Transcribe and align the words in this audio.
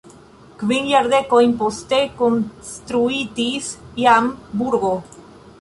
Kvin 0.61 0.87
jardekojn 0.91 1.53
poste 1.59 1.99
konstruitis 2.23 3.71
jam 4.07 4.35
burgo. 4.63 4.95